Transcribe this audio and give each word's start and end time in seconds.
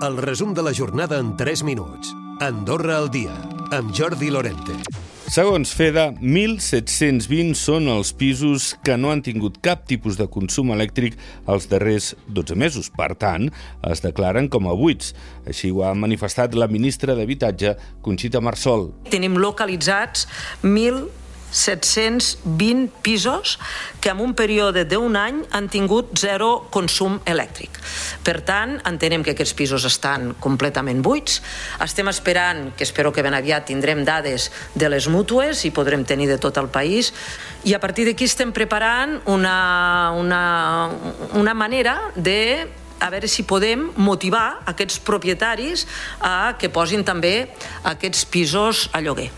El 0.00 0.16
resum 0.16 0.52
de 0.54 0.62
la 0.62 0.70
jornada 0.72 1.18
en 1.18 1.36
3 1.36 1.64
minuts. 1.64 2.12
Andorra 2.38 2.98
al 2.98 3.08
dia, 3.10 3.32
amb 3.74 3.90
Jordi 3.90 4.28
Lorente. 4.30 4.76
Segons 5.26 5.72
FEDA, 5.74 6.12
1.720 6.22 7.58
són 7.58 7.90
els 7.90 8.12
pisos 8.14 8.68
que 8.86 8.94
no 8.94 9.10
han 9.10 9.24
tingut 9.26 9.58
cap 9.58 9.82
tipus 9.90 10.14
de 10.14 10.28
consum 10.30 10.70
elèctric 10.76 11.18
els 11.50 11.66
darrers 11.66 12.12
12 12.30 12.54
mesos. 12.54 12.92
Per 12.94 13.10
tant, 13.18 13.50
es 13.90 14.04
declaren 14.06 14.46
com 14.46 14.70
a 14.70 14.78
buits. 14.78 15.16
Així 15.50 15.74
ho 15.74 15.82
ha 15.82 15.96
manifestat 15.98 16.54
la 16.54 16.70
ministra 16.70 17.18
d'Habitatge, 17.18 17.74
Conxita 18.00 18.38
Marsol. 18.38 18.92
Tenim 19.10 19.34
localitzats 19.42 20.28
1.000 20.62 21.08
720 21.50 22.90
pisos 23.02 23.58
que 24.00 24.10
en 24.10 24.20
un 24.20 24.34
període 24.36 24.84
d'un 24.84 25.16
any 25.16 25.42
han 25.50 25.68
tingut 25.72 26.12
zero 26.18 26.68
consum 26.70 27.18
elèctric. 27.24 27.80
Per 28.28 28.42
tant, 28.44 28.74
entenem 28.84 29.22
que 29.24 29.32
aquests 29.32 29.54
pisos 29.56 29.86
estan 29.88 30.34
completament 30.36 30.98
buits. 31.00 31.38
Estem 31.80 32.10
esperant, 32.12 32.66
que 32.76 32.84
espero 32.84 33.08
que 33.08 33.24
ben 33.24 33.32
aviat 33.32 33.64
tindrem 33.70 34.02
dades 34.04 34.50
de 34.76 34.90
les 34.92 35.06
mútues 35.08 35.64
i 35.64 35.72
podrem 35.72 36.04
tenir 36.04 36.28
de 36.28 36.36
tot 36.36 36.60
el 36.60 36.68
país. 36.68 37.08
I 37.64 37.72
a 37.72 37.80
partir 37.80 38.04
d'aquí 38.04 38.28
estem 38.28 38.52
preparant 38.52 39.16
una, 39.32 40.12
una, 40.20 40.42
una 41.40 41.56
manera 41.56 41.96
de 42.16 42.68
a 43.00 43.08
veure 43.14 43.30
si 43.32 43.46
podem 43.48 43.88
motivar 43.96 44.60
aquests 44.68 45.00
propietaris 45.06 45.86
a 46.20 46.58
que 46.60 46.68
posin 46.68 47.06
també 47.06 47.48
aquests 47.96 48.26
pisos 48.28 48.90
a 48.92 49.00
lloguer. 49.00 49.30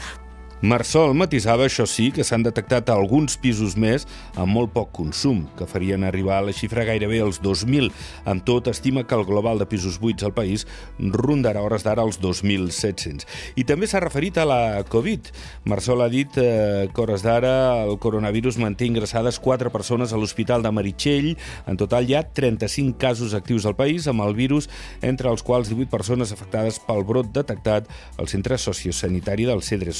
Marsol 0.60 1.14
matisava, 1.16 1.64
això 1.64 1.86
sí, 1.88 2.10
que 2.12 2.20
s'han 2.20 2.42
detectat 2.44 2.90
alguns 2.92 3.38
pisos 3.40 3.78
més 3.80 4.02
amb 4.36 4.52
molt 4.52 4.74
poc 4.74 4.90
consum, 4.92 5.46
que 5.56 5.64
farien 5.64 6.02
arribar 6.04 6.34
a 6.36 6.44
la 6.44 6.52
xifra 6.52 6.84
gairebé 6.84 7.22
als 7.24 7.38
2.000. 7.40 7.88
Amb 8.28 8.44
tot, 8.44 8.68
estima 8.68 9.06
que 9.08 9.16
el 9.16 9.24
global 9.24 9.56
de 9.56 9.64
pisos 9.64 9.96
buits 10.02 10.26
al 10.26 10.34
país 10.36 10.66
rondarà 11.00 11.62
hores 11.64 11.86
d'ara 11.86 12.04
els 12.04 12.18
2.700. 12.20 13.24
I 13.56 13.64
també 13.64 13.88
s'ha 13.88 14.02
referit 14.04 14.36
a 14.36 14.44
la 14.44 14.60
Covid. 14.84 15.30
Marsol 15.64 16.04
ha 16.04 16.10
dit 16.12 16.36
eh, 16.36 16.90
que 16.92 17.02
hores 17.06 17.24
d'ara 17.24 17.86
el 17.86 17.96
coronavirus 17.96 18.60
manté 18.60 18.84
ingressades 18.84 19.40
4 19.40 19.72
persones 19.72 20.12
a 20.12 20.20
l'Hospital 20.20 20.60
de 20.60 20.74
Meritxell. 20.76 21.30
En 21.72 21.80
total 21.80 22.04
hi 22.04 22.18
ha 22.18 22.22
35 22.36 23.00
casos 23.00 23.32
actius 23.32 23.64
al 23.64 23.78
país 23.80 24.10
amb 24.12 24.28
el 24.28 24.36
virus, 24.36 24.68
entre 25.00 25.32
els 25.32 25.40
quals 25.40 25.72
18 25.72 25.88
persones 25.88 26.36
afectades 26.36 26.82
pel 26.84 27.00
brot 27.08 27.32
detectat 27.32 27.88
al 28.20 28.28
centre 28.28 28.60
sociosanitari 28.60 29.48
del 29.48 29.64
Cedre. 29.64 29.96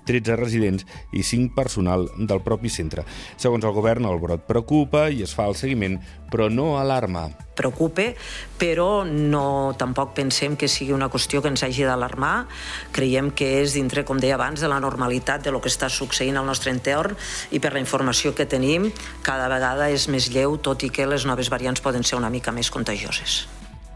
Són 0.00 0.06
13 0.06 0.36
residents 0.36 0.86
i 1.12 1.22
5 1.22 1.54
personal 1.54 2.08
del 2.16 2.40
propi 2.42 2.70
centre. 2.72 3.04
Segons 3.36 3.64
el 3.64 3.76
govern, 3.76 4.08
el 4.08 4.18
brot 4.22 4.46
preocupa 4.48 5.08
i 5.10 5.22
es 5.22 5.34
fa 5.36 5.46
el 5.50 5.56
seguiment, 5.58 6.00
però 6.30 6.50
no 6.50 6.78
alarma 6.80 7.28
preocupe, 7.60 8.14
però 8.56 9.04
no 9.04 9.74
tampoc 9.76 10.14
pensem 10.16 10.56
que 10.56 10.68
sigui 10.70 10.94
una 10.96 11.10
qüestió 11.12 11.42
que 11.44 11.50
ens 11.52 11.60
hagi 11.66 11.84
d'alarmar. 11.84 12.46
Creiem 12.96 13.28
que 13.36 13.50
és 13.60 13.76
dintre, 13.76 14.06
com 14.08 14.16
deia 14.16 14.38
abans, 14.38 14.64
de 14.64 14.72
la 14.72 14.80
normalitat 14.80 15.44
de 15.44 15.52
lo 15.52 15.60
que 15.60 15.68
està 15.68 15.92
succeint 15.92 16.40
al 16.40 16.48
nostre 16.48 16.72
entorn 16.72 17.18
i 17.52 17.60
per 17.60 17.74
la 17.76 17.84
informació 17.84 18.32
que 18.32 18.48
tenim 18.48 18.88
cada 19.26 19.52
vegada 19.52 19.92
és 19.92 20.08
més 20.08 20.32
lleu, 20.32 20.56
tot 20.56 20.88
i 20.88 20.88
que 20.88 21.04
les 21.04 21.28
noves 21.28 21.52
variants 21.52 21.84
poden 21.84 22.00
ser 22.00 22.16
una 22.16 22.32
mica 22.32 22.48
més 22.48 22.72
contagioses. 22.72 23.44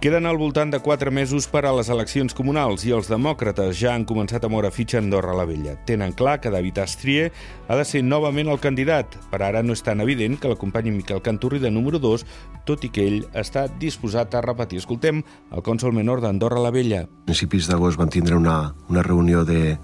Queden 0.04 0.26
al 0.26 0.36
voltant 0.36 0.68
de 0.68 0.82
4 0.84 1.08
mesos 1.08 1.46
per 1.48 1.62
a 1.64 1.70
les 1.72 1.88
eleccions 1.88 2.34
comunals 2.36 2.82
i 2.84 2.90
els 2.92 3.06
demòcrates 3.08 3.70
ja 3.78 3.94
han 3.96 4.02
començat 4.04 4.42
a 4.44 4.50
moure 4.52 4.68
fitxa 4.68 4.98
a 4.98 5.00
Andorra 5.00 5.32
la 5.32 5.46
Vella. 5.48 5.78
Tenen 5.88 6.12
clar 6.12 6.34
que 6.44 6.50
David 6.52 6.82
Astrie 6.82 7.30
ha 7.32 7.78
de 7.78 7.86
ser 7.88 8.02
novament 8.04 8.50
el 8.52 8.60
candidat. 8.60 9.16
Per 9.30 9.40
ara 9.40 9.62
no 9.64 9.72
és 9.72 9.80
tan 9.80 10.04
evident 10.04 10.36
que 10.36 10.50
l'acompanyi 10.50 10.92
Miquel 10.92 11.22
Canturri 11.24 11.62
de 11.62 11.70
número 11.72 12.02
2, 12.04 12.26
tot 12.68 12.84
i 12.84 12.90
que 12.92 13.00
ell 13.00 13.24
està 13.32 13.64
disposat 13.80 14.36
a 14.36 14.44
repetir. 14.44 14.82
Escoltem 14.82 15.24
el 15.24 15.64
cònsol 15.64 15.96
menor 15.96 16.20
d'Andorra 16.20 16.60
la 16.60 16.74
Vella. 16.76 17.06
A 17.08 17.32
principis 17.32 17.72
d'agost 17.72 17.96
van 17.96 18.12
tindre 18.12 18.36
una, 18.36 18.58
una 18.92 19.06
reunió 19.08 19.46
de, 19.48 19.78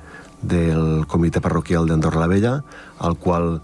del 0.44 1.06
comitè 1.08 1.40
parroquial 1.40 1.88
d'Andorra 1.88 2.26
la 2.26 2.28
Vella, 2.28 2.54
al 3.08 3.16
qual 3.16 3.54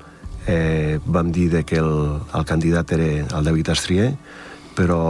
eh, 0.48 1.04
vam 1.04 1.36
dir 1.36 1.50
que 1.68 1.84
el, 1.84 1.94
el 2.32 2.48
candidat 2.48 2.96
era 2.96 3.12
el 3.28 3.44
David 3.44 3.76
Astrier, 3.76 4.14
però 4.76 5.00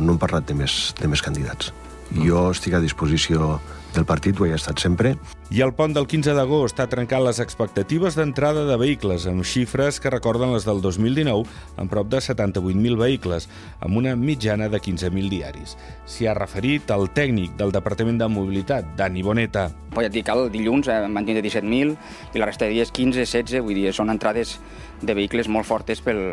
no 0.00 0.14
hem 0.14 0.20
parlat 0.20 0.46
de 0.50 0.56
més, 0.58 0.92
de 1.00 1.08
més 1.10 1.22
candidats. 1.24 1.72
Jo 2.14 2.50
estic 2.52 2.76
a 2.76 2.82
disposició 2.82 3.58
del 3.94 4.06
partit, 4.06 4.38
ho 4.38 4.46
he 4.46 4.54
estat 4.56 4.82
sempre. 4.82 5.14
I 5.54 5.60
el 5.62 5.74
pont 5.76 5.92
del 5.94 6.08
15 6.10 6.34
d'agost 6.34 6.80
ha 6.82 6.88
trencat 6.90 7.22
les 7.22 7.38
expectatives 7.42 8.16
d'entrada 8.18 8.64
de 8.68 8.76
vehicles, 8.80 9.26
amb 9.30 9.44
xifres 9.46 10.00
que 10.00 10.12
recorden 10.12 10.54
les 10.54 10.66
del 10.66 10.80
2019, 10.82 11.44
amb 11.78 11.92
prop 11.92 12.08
de 12.10 12.18
78.000 12.24 12.98
vehicles, 12.98 13.48
amb 13.80 14.00
una 14.00 14.16
mitjana 14.16 14.70
de 14.72 14.80
15.000 14.80 15.30
diaris. 15.30 15.76
S'hi 16.06 16.26
ha 16.26 16.34
referit 16.34 16.90
el 16.94 17.10
tècnic 17.14 17.58
del 17.60 17.74
Departament 17.74 18.18
de 18.18 18.28
Mobilitat, 18.28 18.94
Dani 18.98 19.22
Boneta. 19.22 19.68
Pues 19.94 20.08
ja 20.08 20.10
et 20.10 20.16
dic, 20.16 20.32
el 20.32 20.48
dilluns 20.50 20.88
eh, 20.90 21.02
van 21.04 21.28
tindre 21.28 21.44
17.000 21.44 21.94
i 22.34 22.42
la 22.42 22.50
resta 22.50 22.66
de 22.66 22.74
dies 22.74 22.90
15, 22.90 23.20
16, 23.22 23.62
vull 23.62 23.78
dir, 23.78 23.92
són 23.94 24.10
entrades 24.10 24.58
de 25.04 25.14
vehicles 25.14 25.48
molt 25.48 25.68
fortes 25.68 26.00
pel... 26.02 26.24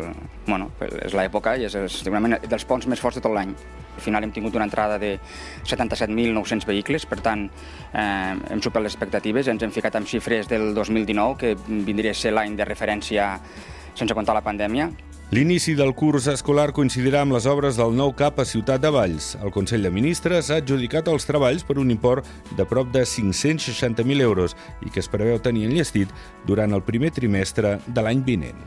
Bueno, 0.46 0.70
pel, 0.80 0.96
és 1.06 1.14
l'època 1.14 1.54
i 1.60 1.68
és, 1.68 1.76
és 1.76 2.02
dels 2.48 2.66
ponts 2.66 2.88
més 2.90 3.00
forts 3.00 3.20
de 3.20 3.24
tot 3.24 3.34
l'any. 3.34 3.54
Al 3.92 4.00
final 4.00 4.24
hem 4.24 4.32
tingut 4.32 4.56
una 4.56 4.64
entrada 4.64 4.98
de 4.98 5.18
77.900 5.68 6.66
vehicles, 6.66 7.04
per 7.06 7.20
tant, 7.20 7.50
eh, 7.92 8.34
hem 8.50 8.60
superat 8.62 8.88
les 8.88 8.96
expectatives, 8.96 9.48
ens 9.48 9.62
hem 9.62 9.72
ficat 9.74 9.96
amb 9.96 10.08
xifres 10.08 10.50
del 10.50 10.72
2019, 10.74 11.38
que 11.38 11.54
vindria 11.86 12.12
a 12.12 12.18
ser 12.18 12.34
l'any 12.34 12.56
de 12.56 12.68
referència 12.68 13.34
sense 13.94 14.14
comptar 14.14 14.34
la 14.36 14.44
pandèmia. 14.44 14.90
L'inici 15.32 15.72
del 15.72 15.94
curs 15.96 16.26
escolar 16.28 16.74
coincidirà 16.76 17.22
amb 17.24 17.32
les 17.32 17.46
obres 17.48 17.78
del 17.80 17.94
nou 17.96 18.10
CAP 18.12 18.42
a 18.42 18.44
Ciutat 18.44 18.82
de 18.84 18.90
Valls. 18.92 19.30
El 19.40 19.48
Consell 19.54 19.86
de 19.86 19.88
Ministres 19.88 20.50
ha 20.52 20.58
adjudicat 20.60 21.08
els 21.08 21.24
treballs 21.24 21.64
per 21.64 21.78
un 21.80 21.88
import 21.94 22.28
de 22.52 22.66
prop 22.68 22.90
de 22.92 23.06
560.000 23.08 24.20
euros 24.20 24.52
i 24.84 24.92
que 24.92 25.00
es 25.00 25.08
preveu 25.08 25.40
tenir 25.40 25.64
enllestit 25.70 26.12
durant 26.44 26.76
el 26.76 26.84
primer 26.84 27.14
trimestre 27.16 27.78
de 27.86 28.04
l'any 28.04 28.20
vinent. 28.28 28.60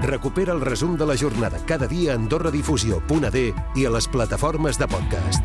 Recupera 0.00 0.56
el 0.56 0.64
resum 0.64 0.96
de 0.96 1.04
la 1.04 1.18
jornada 1.20 1.60
cada 1.68 1.84
dia 1.86 2.14
a 2.14 2.16
AndorraDifusió.d 2.16 3.46
i 3.76 3.84
a 3.84 3.92
les 3.92 4.08
plataformes 4.08 4.80
de 4.80 4.88
podcast. 4.88 5.44